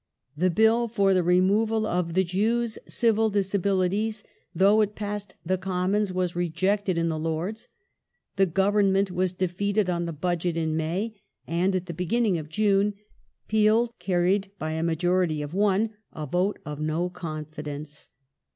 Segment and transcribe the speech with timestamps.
[0.35, 4.23] The Bill for the removal of the Jews' Civil Disabilities,
[4.55, 7.67] though it passed the Commons, was rejected in the Lords;
[8.35, 12.95] the Government was defeated on the Budget in May, and, at the beginning of June,
[13.47, 18.09] Peel carried by a majority of one a vote of no confidence.